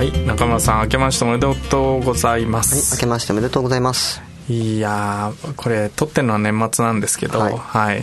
[0.00, 2.94] はい中村さん明けましておめでとうございます。
[2.94, 4.22] はい、明けましておめでとうございます。
[4.48, 8.00] いやーこれ撮ってるのは年末なんですけどははい。
[8.00, 8.02] い、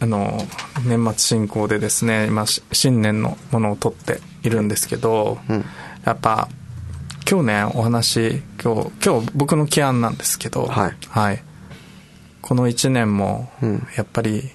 [0.00, 0.40] あの
[0.84, 5.64] 年末進行でですね今し新年のものを撮っているんですけど、うん。
[6.04, 6.48] やっぱ
[7.30, 11.44] 今日ねお話今日今日僕の起案なんですけどはい。
[12.42, 13.86] この1年もうん。
[13.96, 14.50] やっぱり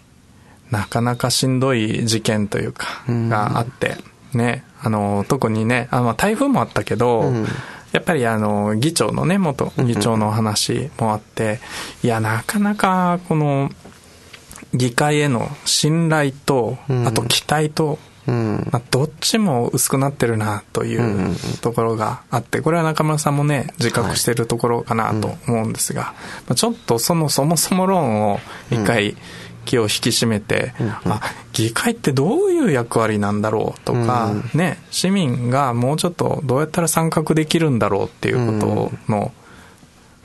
[0.72, 3.30] なかなかしんどい事件というかうん。
[3.30, 3.96] があって
[4.36, 7.46] ねあの特にねあ、まあ、台風もあったけど、うん。
[7.92, 11.60] やっぱりあの議長のね元議長の話もあって
[12.04, 13.70] いやなかなかこの
[14.74, 17.08] 議会への信頼とうん。
[17.08, 18.68] あと期待と、うん。
[18.70, 26.14] まあ、どっちも薄くなってるなといんうところがあってこれは中村さんもね自覚してるところかなと思うんですが、
[26.48, 28.40] まあちょっとそのそもそも論を
[28.72, 29.16] 一回
[29.66, 30.74] 気を引き締めて、
[31.06, 31.20] あ
[31.54, 39.34] 議会ってどういう役割なんだろうとか、ね市民がもうちょっとどうやったら参画できるんだろうっていうことの、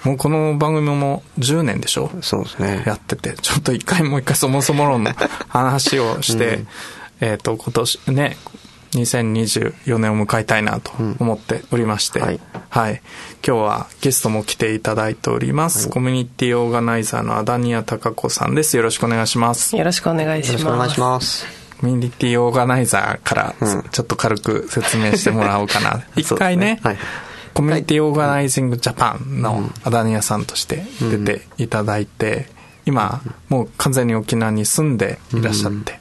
[0.04, 2.10] もうこの番組も10年でしょ？
[2.22, 2.82] そうですね。
[2.86, 5.12] やってて、ちょっと一回もう一回そもそも論の
[5.48, 6.64] 話をして、
[7.20, 8.36] えっと、今年ね、
[8.92, 12.32] 2024年を迎えたいなと思っておりまして、うんは
[12.70, 12.98] はいい。
[13.46, 15.88] 今日はゲストも来ていただいております。
[15.88, 18.76] コミュニティオーガナイザーのアダニア貴子さんです。
[18.76, 19.76] よろしくお願いします。
[19.76, 20.62] よろしくお願いします。
[20.62, 21.46] よろしくお願いします。
[21.80, 26.02] コミュニティオーガナイザーからうんちょっと軽く説明してもらおうかな。
[26.16, 26.98] 一回ね、はい。
[27.54, 32.46] コミュニティオーガナイジングジャパンのアダニアさんとして出ていただいて、
[32.86, 35.98] 今、もう完全に沖縄に住んでいらっしゃって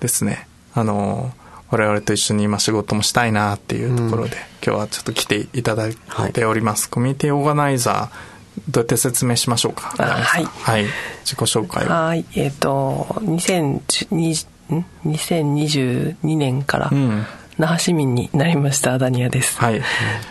[0.00, 1.32] ですね、あの、
[1.70, 5.96] 我々と一緒に今仕事もしたいなっていうところで、今日はちょっと来ていただい
[6.32, 6.88] ております。
[6.88, 9.94] コミュニティオーガナイザー、どうやって説明しましょうか？
[10.02, 10.84] はいはい。
[11.24, 11.88] 自己紹介を。
[11.88, 12.24] はい。
[12.34, 17.26] えっ、と、2020ん2022年から、うん。
[17.58, 19.58] 那覇市民になりましたアダニアです。
[19.58, 19.82] はい。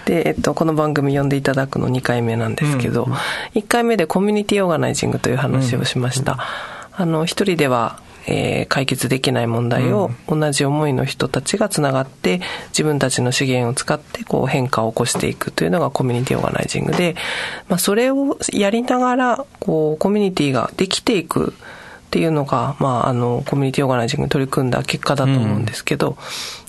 [0.06, 3.04] で、えっと、この番組呼んでいただくの2回目なんですけど、
[3.54, 6.38] 1回目でコミュニティオーガナイジングという話をしました。
[6.94, 17.16] あの、一人では、えー解決できない問題を同じ思いの人たちがつながって自分たちの資源を使ってこう変化を起こしていくというのがコミュニティオーガナイジングで、
[17.70, 21.54] まあ、それをやりながらこうコミュニティができていく
[22.08, 26.18] っていうのが、まあ、あのコミュニティオーガナイジングに取り組んだ結果だと思うんですけど、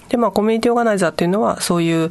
[0.08, 2.10] で、まあ、コミュニティオーガナイザーっていうのは、そういう、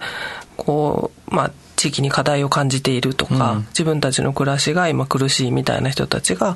[0.56, 3.60] こう、まあ、地域に課題を感じているとか、うん。
[3.70, 6.56] 自分たちの暮らしが今苦しいみたいな人たちが、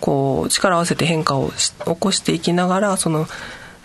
[0.00, 3.26] こう、力を合わせて変化をし起こしていきながら、その、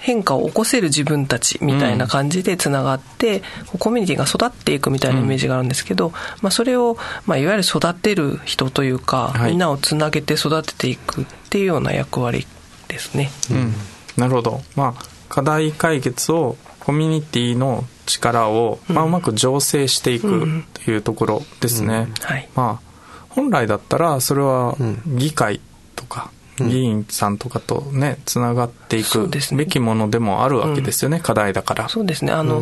[0.03, 3.41] 変化を起こせる自分たちみたいな感じでつながって、
[3.79, 9.51] コミュニティが育っていくみたいなイメージがあるんですけど、まあ、それを、まあ、いわゆる育てる人というか、はい。
[9.51, 12.45] みんなをつなげて育てていくっていうような役割
[12.89, 13.31] ですね。
[13.49, 13.73] うん、
[14.17, 22.49] なるほど、まあ、課題解決をコミュニティの力を、まあ、うまく醸成していくというところですね、はい。
[22.55, 25.01] まあ、本来だったらそれはうん。
[25.17, 25.61] 議会
[26.03, 31.89] とか、議員さんとかとねつながっていくべきものでもあるわけですよね、課題だから。
[31.89, 32.31] そうですね。
[32.31, 32.61] あの、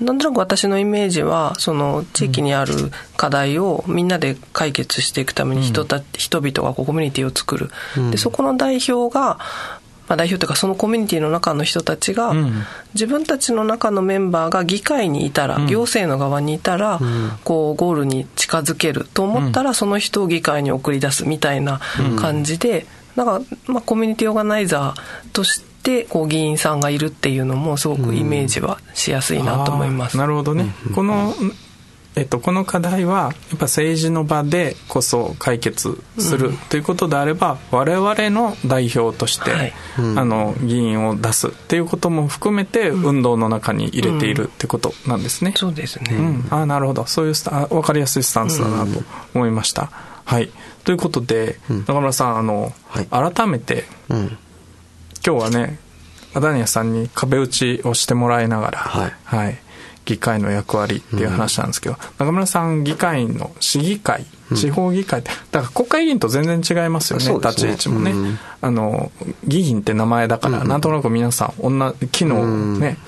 [0.00, 2.74] なんとなく私のイメージは、その地域にある
[3.16, 7.70] 課題をみんなで解決していくために人た、人々がこうコミュニティを作る。
[8.10, 9.38] で、そこの代表が、
[10.12, 12.52] まあ代表というかそのコミュニティの中の人たちが、うん。
[12.94, 15.66] 自分たちの中のメンバーが議会にいたら、ん。
[15.66, 17.00] 行政の側にいたら、
[17.44, 21.80] こうゴールに近づけると思ったら、その人を議会に送り出すみたいな
[22.18, 22.86] 感じで、
[23.16, 30.14] なんか、まあ、コミュニティオーガナイザーとしてこう議員さんがいるっていうのもすごくイメージはしやすいなと思います。
[30.14, 31.34] あーなるほどね、この、
[32.14, 39.72] えっと、この課題はやっぱ政治の場でこそ解決するということであれば、我々の代表として、はい。
[39.96, 45.54] あの議員を出すっていうことも含めて運動の中に入れているってことなんですね。
[45.56, 46.14] そうですね。
[46.14, 47.06] うん、あなるほど。
[47.06, 49.02] そういうスタ分かりやすいスタンスだなと
[49.34, 49.90] 思いました。
[50.24, 50.50] はい、
[50.84, 53.32] ということで、中村さんあの、はい。
[53.32, 54.38] 改めてうん。
[55.24, 55.78] 今日はね
[56.34, 59.58] アダニアさんに壁打ちをしてもらいながら、はい
[60.12, 67.34] 議会の役割っていう話なんですけど、中村さん議会の市議会地方議会ってだから国会議員と全然違いますよねね。
[67.34, 68.38] 立ち位置もね、うん。
[68.60, 69.10] あの
[69.46, 72.98] 議員って名前だから、なんとなく皆さん女機能をね、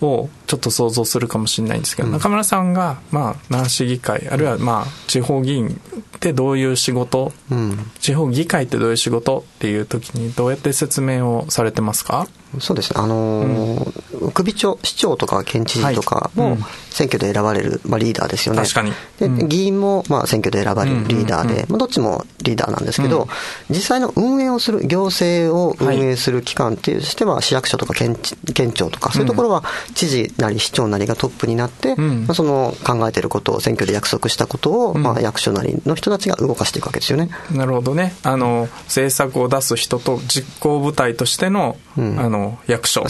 [0.00, 12.28] をちょっと想像するかもしれないんですけど、うん、中村さんが、まあ、奈良市議会あるいは、まあ、地方議員ってどういう仕事、うん、地方議会ってどういう仕事っていう時にどうやって説明をされてますか？
[12.60, 16.56] そうですね、あのーうん、首長、市長とか県知事とかも
[16.88, 18.62] 選挙で選ばれる、まあ、リーダーですよね。
[18.62, 18.92] 確かに。
[19.18, 23.26] で、議員もまあ選挙で選ばれるリーダーで、まあ、どっちもリーダーなんですけど、
[23.70, 28.16] 実際の運営をする、行政を運営する機関っていうしては、市役所とか県
[28.54, 29.64] 県庁とか、そういうところは
[29.94, 37.30] 知事なり市長なりがトップになって、まあ、その考えてることを、選挙で約束したことを、まあ、役所なりの人たちが動かしていくわけですよね。
[37.52, 38.14] なるほどね。
[38.22, 43.04] あの、政策を出す人と実行部隊としての、あの、役所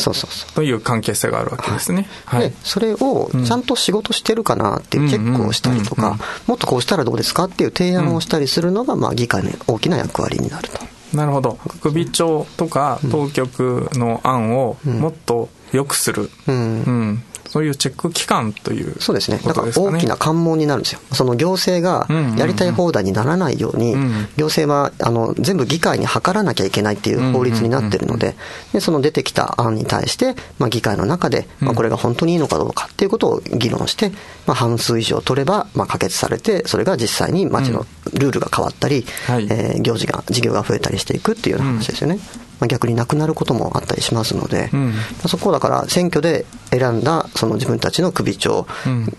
[0.55, 2.09] という関係性があるわけですね。
[2.26, 10.94] はい、でそれをちゃんと仕事してるかなっていうチェックをしたりとか、もっとこうしたらどうですかっていう提案をしたりするのが、まあ、議会の大きな役割になると。
[11.17, 11.59] なるほど。
[11.81, 17.23] 首長とか当局の案をもっと良くする、うん、うん、
[17.55, 23.94] そういうチェック機関という、そうですね、だから大きな関門になるんですよ、その行政がやりたい放題にならないように、
[24.37, 28.35] 行政はあの全部議会に諮らなきゃいけないっていう法律になってるので、
[28.73, 34.11] でその出てきた案に対して、まあ、議会の中で、まあ、これが本当にいいのかどうかっていうことを議論して、
[34.47, 42.19] まあ、半数以上取れば、まあ、可決されて、それが実際に町のルールが変わったり、うんはい、えー、行事が、事業が増えたりしていくっていうような話ですよね。
[42.38, 44.93] うんまあ、逆になくなることもあったりしますので、うん、
[45.27, 48.67] そこをだから選挙で選んだその自分たちの首長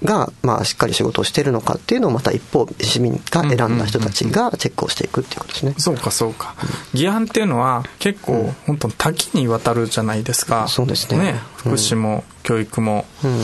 [0.03, 5.75] が、まあ、しっかり仕事をしているのかっていうのをまた一方市民が選んだ人たちがチェックをしていくっていうことですね。
[5.77, 6.55] そうかそうか。
[6.93, 10.67] 議案っていうのは結構本当多岐にわたるじゃないですか。
[10.67, 11.17] そうですね。
[11.17, 11.39] ね。
[11.57, 13.39] 福祉も教育も、うん、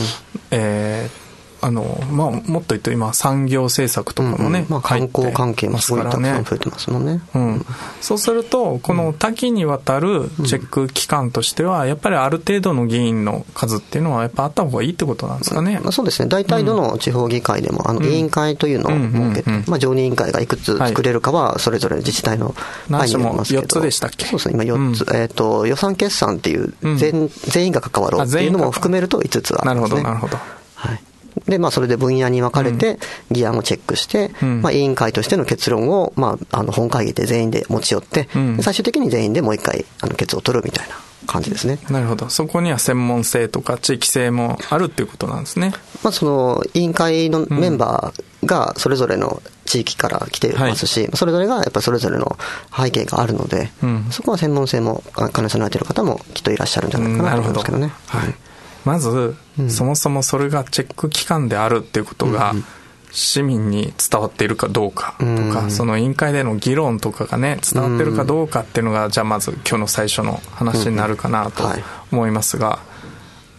[0.50, 1.21] えー
[1.64, 7.22] あの、まあ、もっと言うと今、産業政策とかもね、うんうん、まあ、観光関係もすごいたくさん増えてますもんね。
[7.34, 7.66] うん。
[8.00, 15.78] そうすると、この多岐にわたるチェック機関としては、やっぱりある程度の議員の数っていうのは、やっぱあった方がいいってことなんですかね。
[15.82, 16.28] まあ、そうですね。
[16.28, 22.56] 大体どの地方議会でも、あの、委員会というのを設けて、まあ、常任委員会がいくつ作れるかは、それぞれ自治体の
[22.90, 23.62] 範囲によりますけど。
[23.62, 24.26] 4つでしたっけ？
[24.26, 24.54] そうですね。
[24.54, 25.16] 今4つ。
[25.16, 30.36] えっと、予算決算っていう全、全員が関わろうっていうのも含めると5つは、なるほど、なるほど。
[30.74, 31.02] はい。
[31.52, 32.98] で、まあ、それで分野に分かれて、
[33.30, 40.96] 議案をチェックして、うん、まあ、委員会としての結論を、まあ、あの、本会議で全員で持ち寄って、うん、最終的に全員でもう一回、あの、決を取るみたいな。
[41.24, 41.78] 感じですね。
[41.88, 42.28] なるほど。
[42.30, 45.72] そこには専門性とか地域性もあるっていうことなんですね。
[46.02, 52.36] まあ、その、委員会のメンバーがそれぞれの地域から来てますし、それぞれがやっぱりそれぞれの
[52.76, 57.92] 背景があるので、うん、そこは専門性も兼ね備えている方もきっといらっしゃるんじゃないかなと思いますけどね。
[58.08, 58.34] はい。
[58.84, 62.54] まず、うん、そもそもそれがチェック機関であるっていうことが、
[63.12, 71.62] 市民に伝わっているかどうかとか、その委員会での議論とかがね、伝わってるかどうかっていうのが、じゃあまず今日の最初の話になるかなと
[72.10, 72.80] 思いますが、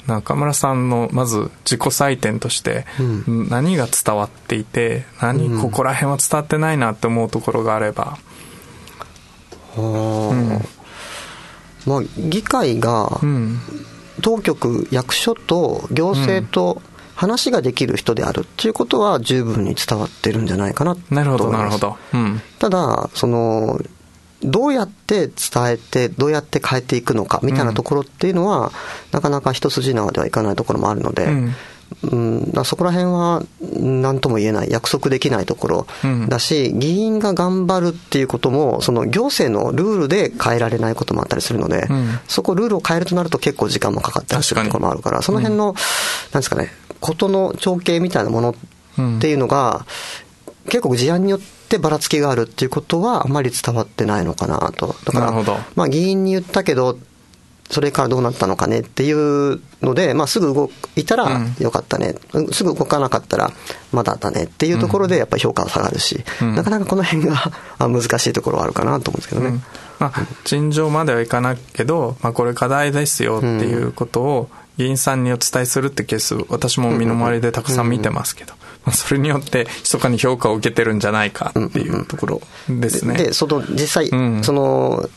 [0.08, 2.86] 中村さんのまず自己採点として
[3.28, 8.18] 何が伝わっていて何ここら辺は伝わってないなって思うところがあれば、
[9.78, 10.60] うん、
[11.86, 13.22] まあ議会が
[14.24, 16.82] 当局、役所と行政と
[17.14, 21.28] 話ができる人であるっていうことは十分に伝わってるんじゃないかなと思います。
[21.28, 21.98] なるほど、なるほど。
[22.14, 23.80] うん、ただ、その、
[24.42, 25.34] どうやって伝
[25.68, 28.72] えて、どうやって変えていくのかみたいなところっていうのは、うん、
[29.12, 31.56] なかなか一筋縄ではいかないところもあるので、うん
[32.04, 33.44] うん、そこら辺は
[33.80, 35.88] 何とも言えない、約束できないところ
[36.28, 45.82] だし、うん、議員が頑張るっていうことも、その行政のルールで変えられないこともあったりするので、うん、そこルールを変えるとなると結構時間もかかったりするところもあるから、その辺の、うん、なん
[46.40, 48.56] ですかね、ことの統計みたいなものっ
[49.22, 49.86] ていうのが、
[50.66, 54.96] 結構事案によってばらつきがあるっていうことはあまり伝わってないのかなと。
[55.06, 55.32] だから、
[55.76, 56.98] まあ議員に言ったけど、
[57.70, 63.52] それからどうなったのかねっていうので、まあ、すぐ動いたらよかったね、うん、すぐ動かなかったら
[63.92, 64.44] まだだね。
[64.44, 69.48] っていうところでやっぱり評価は下がるし、うん、なかなかこの辺が 難しいところはあるかなと思うんですけどね。
[69.48, 69.64] うん。
[70.00, 78.54] まあ、陳情まではいかないけど、まあ、これ課題ですよっていうことを議員さんにお伝えするってケース私も身の回りでたくさん見てますけど、
[78.86, 83.16] まあ、それによって密かに評価を受けてるんじゃないかっていうところですね。
[83.16, 84.10] でその実際、
[84.44, 85.10] その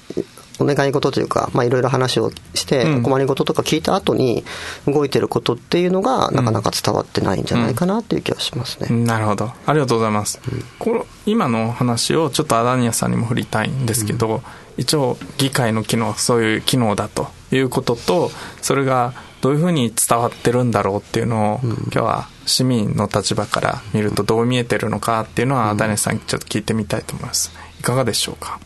[0.59, 4.45] お願い事というか、まあ、いろいろ話をして、お困りごととか聞いた後に
[4.87, 8.89] 動いてることっていうのが、なかなか伝わってないんじゃないかなっていう気がしますね。
[8.91, 9.53] うん、なるほど。
[9.67, 10.41] ありがとうございます。
[10.51, 14.43] うん、この今の話をちょっとアダニアさんにも振りたいんですけど、うん、
[14.77, 18.31] 一応、議会の機能、そういう機能だということと、
[18.63, 27.53] それがどういうふうに伝わってるんだろうっていうのを、今日は市民の立場から見るとどう見えてるのかっていうのは、アダニアさんにちょっと聞いてみたいと思います。
[27.79, 28.59] いかがでしょうか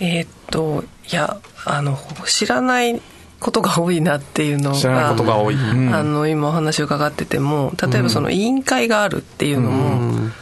[0.00, 3.00] えー、っといやあの知らない
[3.38, 10.32] ことが多いなっていうのが知らないことが多い、うん、あの今お話を伺ってても例えばその委員会があるっていうのも、うん。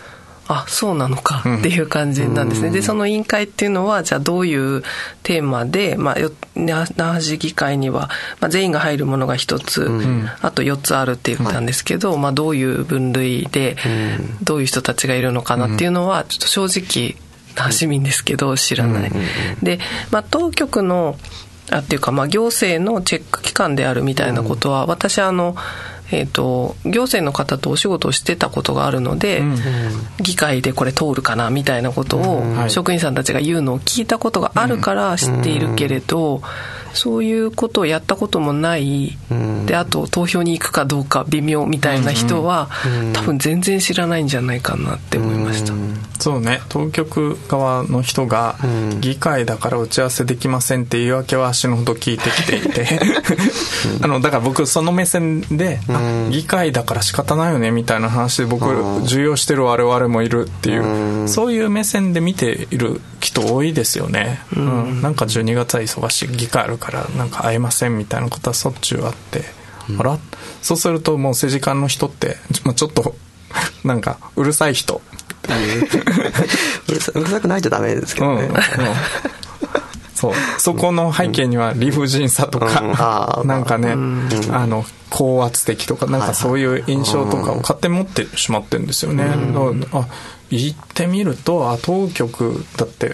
[0.50, 4.82] あそうなのかっていう感じなんですね、うん、でその委員会っていうのはじゃあどういう
[5.22, 6.16] テーマで、まあ、
[6.56, 8.08] 那覇市議会には、
[8.40, 13.76] まあ、全員が入るものが1つ、うん、あと4つあるって言ったんですけど、はい、まあ、どういう分類で、
[14.42, 17.27] どういう人たちがいるのかなっていうのはちょっと正直な
[17.70, 19.12] 市民ですけど知らない。
[19.62, 19.78] で、
[20.10, 21.16] まあ、当局の
[21.70, 25.56] あっていうか、まあ、行政のチェック機関であるみたいなことは、私あの
[26.10, 29.56] えーと、行政の方とお仕事をしてたことがあるので、うん、
[30.20, 36.42] 議会でこれ通るかなみたいなことを職員さんたちが言うのを聞いたことがあるから知っているけれど、うん、
[36.94, 42.68] そういうことをやったこともない、うん、であと投票に行くかどうか微妙みたいな人は、
[43.12, 45.72] 多分全然知らないんじゃないかなって思いました。
[46.18, 46.60] そうね。
[46.68, 48.56] 当局側の人が
[49.00, 53.00] 議会だから打ち合わせできませんっていうわけは死ぬほど聞いてきていて。
[54.02, 55.80] あのだから僕その目線で、
[56.30, 58.66] 議会だから仕方ないよねみたいな話で僕
[59.04, 66.28] 重要してる我々もいるっていうそういう目線で見ている人多いですよね、うん、なんか12月は忙しい。
[66.28, 69.44] 議会あるからなんか会えませんみたいなことはしょっちゅうあって、
[69.98, 70.18] あら？
[70.62, 72.36] そうするともう政治家の人って
[72.74, 73.14] ちょっと
[73.84, 75.00] なんかうるさい人。
[75.38, 75.88] っていう
[76.88, 78.56] うるさうるさくないとダメですけどね、うんうん。
[80.14, 80.32] そう。
[80.58, 90.06] そこの背景には理不尽さとか、うん、なんかね、うん、あの高圧的とかなんかそういう印象とかを勝手に持ってしまってるんですよね、うん、あ
[90.50, 93.12] 言ってみるとあ当局だって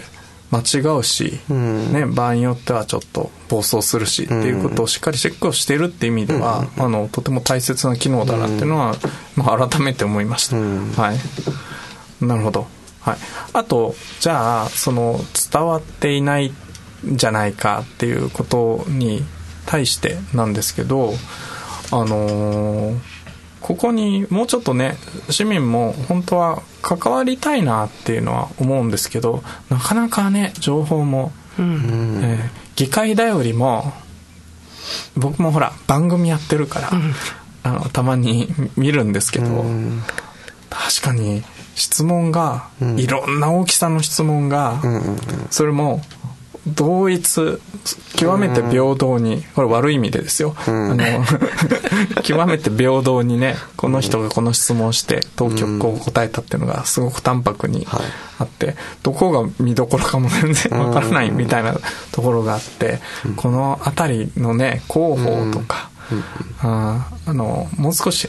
[0.50, 8.94] 間違うし、ね、場合によってはちょっと暴走するしっていうことをしっかりチェックをしているっていう意味では、あのとても大切な機能だなっていうのは、
[9.36, 12.24] まあ、改めて思いました、はい。
[12.24, 12.66] なるほど。
[13.00, 13.16] はい、
[13.52, 15.20] あとじゃあその
[15.52, 16.54] 伝わっていない
[17.06, 19.22] んじゃないかっていうことに
[19.66, 21.12] 対してなんですけど
[21.92, 22.98] あのー、
[23.60, 24.96] ここにもうちょっとね
[25.28, 33.94] 市民も本当は関わりたいなっていうのは思うんですけどなかなかね情報も、うん、えー、議会だよりも
[35.16, 37.12] 僕もほら番組やってるから、うん、
[37.62, 40.02] あのたまに見るんですけど、うん、
[40.68, 41.42] 確かに
[41.74, 44.80] 質問が、いろんな大きさの質問が、
[45.50, 46.02] それも
[46.66, 47.58] 同一
[48.16, 50.96] 極めて平等にこれ悪い意味でですよ、あの
[52.24, 57.86] 極めて平等にねこの人がこの質問をして当局こう答えたっていうのがすごく淡白に
[58.38, 61.76] あって、どこが見どころかも全然わからないみたいな
[62.12, 63.00] ところがあって、
[63.36, 65.90] この辺りのね広報とか、
[66.62, 68.28] ああのもう少し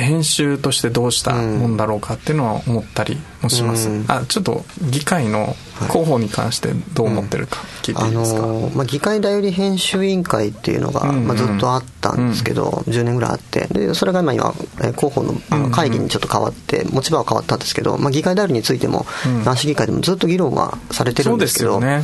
[0.00, 5.54] 編集としてどうしたもんだろうかっていうのは思ったりもします、うん、あちょっと議会の
[5.88, 13.66] 広報に関してどう思ってるか聞いていいですか、はいうん、あのまあ、議会代理編集委員会っていうのが、まあ、ずっとあったんですけど、うん、10年ぐらいあって。
[13.68, 14.52] でそれが今今
[14.96, 19.06] 広報のあの会議にちょっと変わって持ち場は変わったんですけど、まあ、議会代理についても
[19.44, 22.02] 男子議会でもずっと議論はされてるんですけど、ね、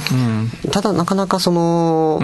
[0.72, 2.20] ただなかなかその、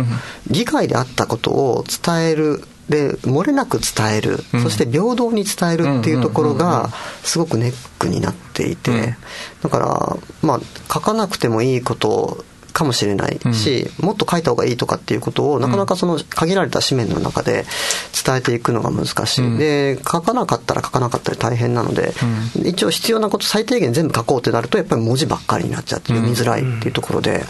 [0.51, 6.89] 議会であったことを伝えるで漏れなく伝える、うん、そして平等に伝えるっていうところが
[7.23, 9.17] すごくネックになっていて、
[9.63, 10.61] だからまあ
[10.93, 17.65] 書かなくてもいいことかもしれないし、うん、もっと書いた方がいいとかっていうことをなかなかその限られた紙面の中で
[18.25, 22.13] 伝えていくのが難しい、うん、で書かなかったら書かなかったり大変なので、
[22.57, 27.45] うん、一応必要なこと最低限全部書こうってなるとやっぱり文字ばっかりになっちゃって読みづらいっていうところで、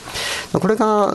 [0.53, 1.15] これが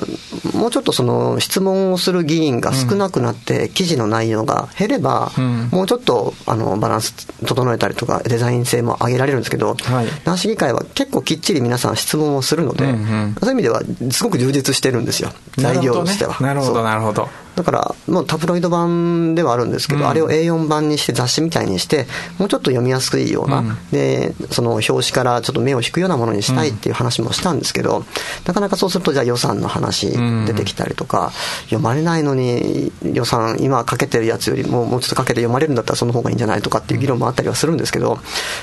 [0.54, 5.32] もうちょっとその質問をする議員が少なくなって記事の内容が減れば、
[5.72, 15.32] もうちょっとあのバランス整えたりとかデザイン性も上げられるんですけど、はい、男子議会は結構きっちり皆さん質問をするので、そういう意味ではすごく充実してるんですよ。
[15.58, 16.38] 材料としては。
[16.40, 22.06] なるほど、なるほどだからもうタブロイド版ではあるんですけど、うん、あれを A4 版にして雑誌みたいにして
[22.38, 28.06] もうちょっと読みやすいような、うん、でその表紙からちょっと目を引くようなものにしたいっていう話もしたんですけど、うん、
[28.46, 30.12] なかなかそうするとじゃあ予算の話
[30.46, 31.32] 出てきたりとか、
[31.64, 38.20] 読まれないのに予算今かけてるやつよりももうちょっとかけて読まれるんだったらその方がいいんじゃないとかっていう議論もあったりはするんですけど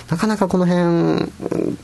[0.09, 1.33] なかなかこの辺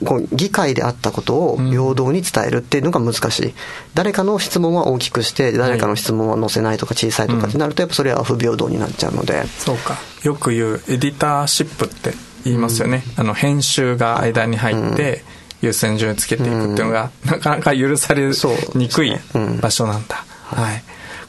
[0.04, 3.54] こう議会であったことを平等に伝えるっていうのが難しい。
[3.94, 9.96] 誰かの質問は大きくして誰かの質問は載せないとか小さいとかってなるとやっぱそれは不平等になっちゃうので、そうか。
[10.22, 12.12] よく言うエディターシップって
[12.44, 15.24] 言いますよね、あの編集が間に入って、
[15.62, 18.30] 優先順位つけていくっていうのが、なかなか許され
[18.74, 19.14] にくい
[19.60, 20.82] 場所なんだ、はい、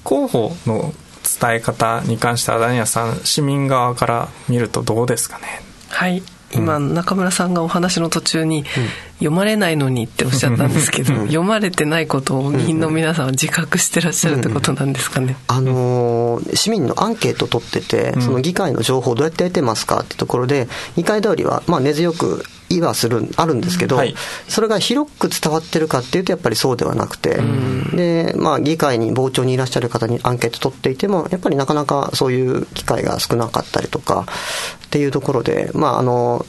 [0.08, 0.94] 広報の
[1.40, 5.62] 伝え方に関してはダニヤさん市民側から見るとどうですかね？
[5.90, 6.24] はい
[6.54, 8.66] 今中村さんがお話の途中に、
[9.22, 22.44] 読まれないのにっておっしゃったんですけど、読まれてないことを議員の皆さんは自覚してらっしゃるってことなんですかね、あのー、市民のアンケートを取ってて、その議会の情報をどうやって得てますかってところで議会通りは、まあ、根強く
[22.78, 24.16] 意はするあるんですけど、はい、
[24.48, 27.40] それが広く伝わってるかっていうとやっぱりそうではなくて、
[27.94, 34.26] でまあ、議会に傍聴にいらっしゃる方にアンケート取っていてもやっぱりなかなかそういう機会が少なかったりとか
[34.86, 36.46] っていうところで、まあ、あの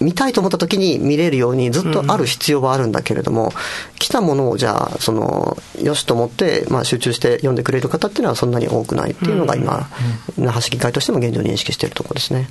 [0.00, 3.50] 見たいと思った時に見れるようにずっとある必要はあるんだけれども、うん、
[3.98, 9.88] 来たものをじゃあそのよしと思って、まあ、集中して読んでくれる方っていうのはそんなに多くないっていうのが今、
[10.38, 12.48] うん、那覇市議会としても現状認識しているところですね。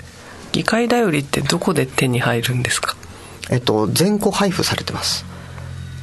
[0.51, 2.95] 議会だよりってどこで手に入るんですか？
[3.51, 5.25] えっと全個配布されてます。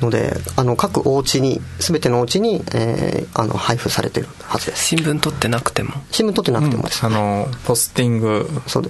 [0.00, 4.84] のであの各お家に全てのお家に、えー、あの配布されてるはずです。
[4.88, 5.94] 新聞取ってなくても。
[6.10, 8.46] 新聞取ってなくてもです、うん、あのポスティング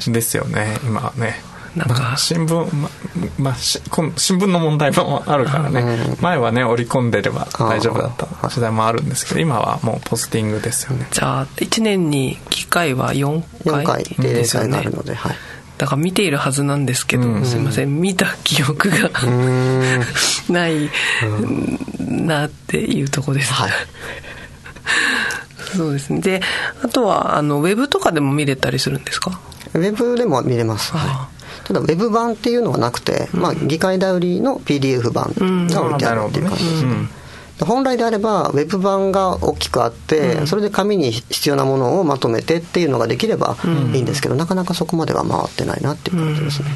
[0.08, 0.36] です。
[0.36, 1.36] よね今ね
[1.76, 2.14] なんか。
[2.16, 2.88] 新聞、ま
[3.38, 3.82] まあ、新
[4.38, 8.26] 聞の問題もあるからね、うん、前はね織り込んでれば大丈夫だった。
[8.48, 11.06] 時代もあるんですけど今はもうポスティングですよね。
[11.10, 14.04] じゃあ1年に機会は4回 ,4 回。
[14.04, 15.36] 定例会があるので、はい。
[15.78, 19.10] だから見ているはずなんですけど、うん、すいません見た記憶が
[20.48, 20.90] ない
[22.00, 23.70] なっていうとこです、はい、
[25.76, 26.20] そうですね。
[26.20, 26.40] で
[26.82, 29.38] あとはあのウェブとかでも見れたりするんですか？
[29.74, 35.32] ウェブでも見れます、はい、ただウェブ版っていうのはなくて、まあ、議会だよりの PDF 版
[35.68, 36.64] が置いてあるっていう感じ。
[36.64, 36.90] ですね、
[37.60, 37.66] うん。
[37.66, 43.56] 本来であればウェブ版が大きくあって、うん、それで紙に必要なものをまとめてっていうのができれば
[43.94, 46.68] いいんですけど、うん、なかなかそこまでは回ってないなっていう感じですね。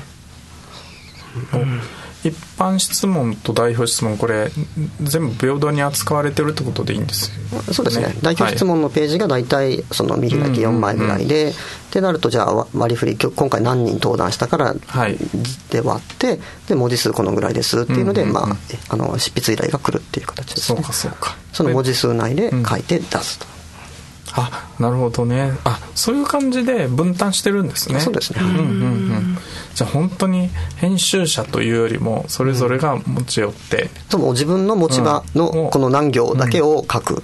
[1.54, 1.80] うん
[2.22, 4.50] 一般質問と代表質問これ
[5.02, 7.30] 全部平等に扱われてるってことでいいんです
[7.72, 14.74] そうですね、ね、代表質問のページが大体その見開き4枚ぐらいで、ってなるとじゃあ割り振り今回何人登壇したから
[15.70, 18.46] で割って、で文字数このぐらいですっていうので、まあ、
[18.90, 20.76] あの執筆依頼が来るっていう形ですね。
[20.76, 21.36] そうかそうか。
[21.52, 23.46] その文字数内で書いて出すと、
[24.36, 25.52] あなるほどね。
[25.64, 28.00] あそういう感じで分担してるんですね。
[28.00, 29.38] そうですね、うんうんうん、
[29.74, 37.22] じゃあ本当に編集者というよりもそれぞれが持ち寄って、うん、自分の持ち場のこの何行だけを書く、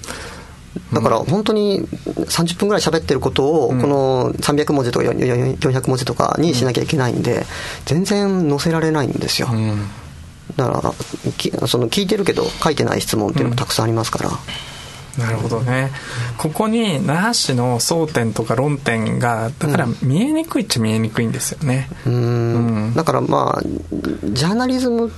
[0.93, 7.45] だから本当に30分ぐらい喋ってることをこの300文字とか400文字とかにしなきゃいけないんで
[7.85, 9.49] 全然載せられないんですよ、
[10.55, 10.93] だか
[11.61, 14.29] らその聞いてるけど書いてない質問っていうのもたくさんありますから、
[15.17, 15.91] なるほどね。
[16.37, 21.89] ここに那覇市の争点とか論点がだから見えにくいっちゃ見えにくいんですよね。
[22.05, 22.93] うん。
[22.95, 25.11] だからまあジャーナリズム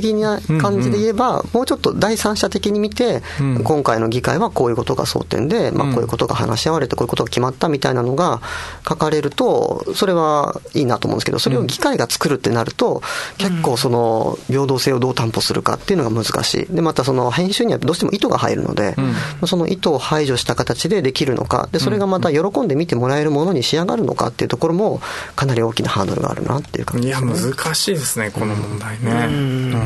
[0.00, 8.40] 的な感じで言えば、うんうん、もうちょっと第三者的に見て、うん、今回の議会はこういうことが争点で、まあ、こういうことが話し合われてこういうことが決まったみたいなのが
[8.88, 13.02] 書かれるとそれはいいなと思うんですけどそれを議会が作るってなると、
[13.38, 16.74] 結構その平等性をどう担保するかっていうのが難しい。
[16.74, 18.94] でまたその編集にはどうしても意図が入るので、
[19.40, 25.00] うん、その意図を排除した形でできるのかでそれがまた喜んで見てもらえるものに仕上がるのかっていうところも
[25.36, 29.83] かなり大きなハードルがあるなっていう感じです、ね、いや難しいですねこの問題ね、うん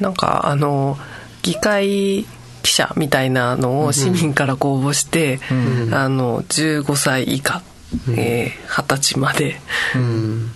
[0.00, 0.96] なんかあの
[1.42, 2.26] 議会
[2.62, 7.62] 記者みたいなのを市民から公募して、うん、あの15歳以下、
[8.08, 9.60] うん、えー、20歳まで、
[9.94, 10.50] うん、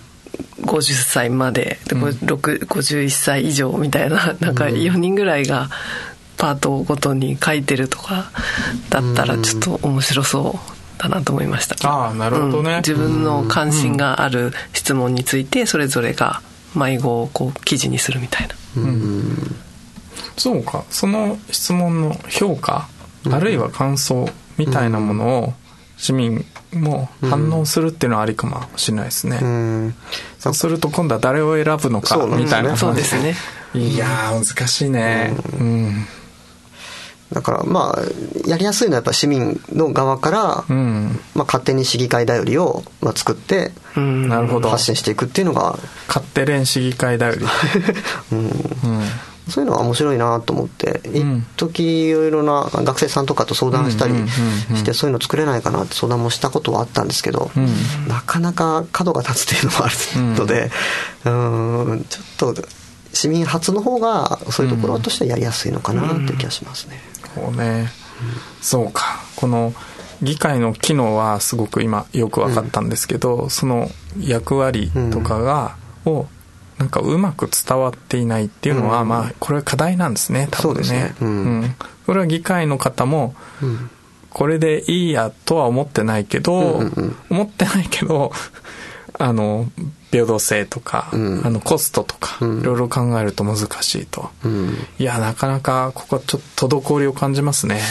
[0.61, 5.69] 50歳まで、うん、51歳以上みたいななんか4人ぐらいが
[6.37, 8.31] パートごとに書いてるとか
[8.89, 16.41] だったらちょっと面白そうだなと思いました、ああなるほどね、自分の関心がある質問についてそれぞれが
[16.75, 19.55] 迷子をこう記事にするみたいな、うん、
[20.37, 20.83] そうか。
[20.89, 22.87] その質問の評価、
[23.31, 25.53] あるいは感想みたいなものを
[25.97, 29.95] 市民も反応するっていうのはありかもしれないですね、うん、
[30.39, 32.75] そうすると今度は誰を選ぶのかみたいな。
[32.75, 33.35] そうですね。
[33.73, 35.35] いや難しいね。
[35.59, 36.05] うん
[37.33, 44.69] だからまあやりやすいのはやっぱ市民の側から、うん、まあ、勝手に市議会だよりを、まあ、作って、うん、なるほど。
[44.69, 47.45] 発信していくっていうのが勝手連市議会だより、
[48.31, 48.51] うん、
[49.49, 51.23] そういうのは面白いなと思って、一
[51.57, 54.13] 時いろいろな学生さんとかと相談したり
[54.75, 57.51] してそういうの作れないかなって相談もしたことはあったんですけど、
[58.07, 59.95] なかなか角が立つっていうのもある
[60.39, 60.71] ので、
[61.25, 62.05] うん。
[62.09, 62.61] ちょっと
[63.13, 66.99] 市民発の方がそういうところとしてはやりやすいのかなっていう気がしますね。
[67.35, 67.89] こうね、
[68.61, 69.23] そうか。
[69.35, 69.73] この
[70.21, 76.27] 議会の機能はすごく今よく分かったんですけど、うん、その役割とかが、うん、を
[76.77, 80.89] なんかうまく伝わっていないっていうのは、うん、まあこれは課題なんですね多分ね。
[80.89, 81.15] ね。
[81.21, 83.35] うん、これは議会の方も、
[84.29, 88.31] これでいいやとは思ってないけど、うんうんうん、思ってないけど
[89.19, 89.69] あの
[90.13, 94.29] 平等性とか、あのコストとか、いろいろ考えると難しいと、
[94.99, 97.81] いやなかなかここちょっと滞りを感じますね。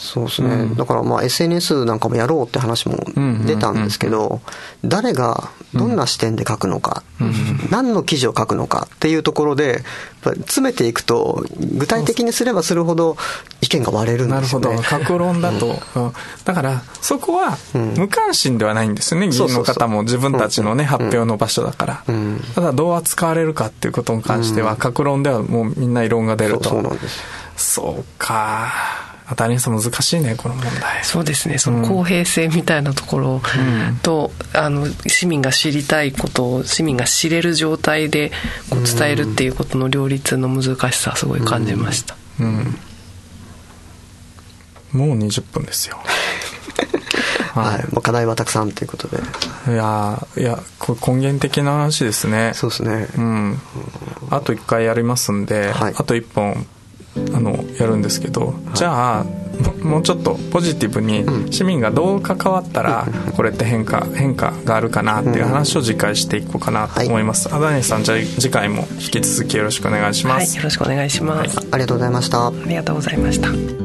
[0.00, 2.96] そうですね、うん、だからまあ SNS なんかもやろうって話も
[3.44, 4.40] 出たんですけど、
[4.82, 7.34] 誰がどんな視点で書くのか、うん、
[7.70, 9.84] 何の記事を書くのかっていうところで
[10.24, 11.44] 詰めていくと
[11.76, 13.18] 具体的にすればするほど
[13.60, 14.68] 意見が割れるんですよね。
[14.68, 14.88] なるほど。
[14.88, 16.12] 格論だと、うん、
[16.46, 22.04] だからそこは無関心ではないんですよね、議員の方も自分たちのね、発表の場所だから、
[22.54, 26.82] ただどう扱われるかっていうことに関しては、格論ではもうみんな異論が出ると。
[27.56, 29.10] そうか。
[29.36, 31.04] 谷さん難しいねこの問題。
[31.04, 31.58] そうですね。
[31.58, 33.40] その公平性みたいなところ
[34.02, 38.32] と、うん、あの市民が知りたいことを市民が知れる状態で
[38.70, 42.76] こう伝えるっていうことの両立の難しさすごい感じました、うん、
[44.94, 45.98] うん、もう20分ですよ
[47.54, 49.18] はい、もう課題はたくさんということで。
[49.68, 52.52] いやいやこれ根源的な話ですね。
[52.54, 53.08] そうですね。
[53.16, 53.58] うん。
[54.30, 56.66] あと1回やりますんで、はい、あと1本
[57.34, 59.24] あのやるんですけど、じゃあ
[59.82, 72.46] もうちょっとポジティブに市民がどう関わったらこれって変化変化があるかなっていう話を次回していこうかなと思います、はい、アダニさんじゃあ次回も引き続きよろしくお願いします、はい、よろしくお願いします、はい、ありがとうございました。
[72.46, 73.79] ありがとうございました